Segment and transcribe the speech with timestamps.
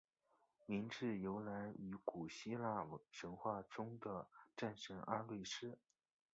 [0.65, 4.27] 名字由来于古希腊神话中的
[4.57, 5.77] 战神阿瑞斯。